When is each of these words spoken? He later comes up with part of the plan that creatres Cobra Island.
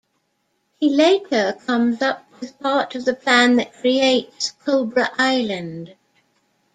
He 0.79 0.89
later 0.89 1.53
comes 1.67 2.01
up 2.01 2.25
with 2.39 2.59
part 2.59 2.95
of 2.95 3.05
the 3.05 3.13
plan 3.13 3.57
that 3.57 3.71
creatres 3.75 4.51
Cobra 4.65 5.11
Island. 5.19 5.93